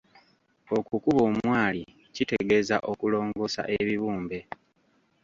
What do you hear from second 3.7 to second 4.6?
ebibumbe.